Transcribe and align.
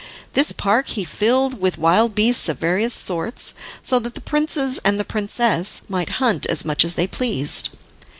This 0.33 0.51
park 0.51 0.87
he 0.87 1.05
filled 1.05 1.61
with 1.61 1.77
wild 1.77 2.15
beasts 2.15 2.49
of 2.49 2.57
various 2.57 2.95
sorts, 2.95 3.53
so 3.83 3.99
that 3.99 4.15
the 4.15 4.19
princes 4.21 4.79
and 4.83 5.07
princess 5.07 5.83
might 5.89 6.13
hunt 6.17 6.47
as 6.47 6.65
much 6.65 6.83
as 6.83 6.95
they 6.95 7.05
pleased. 7.05 7.69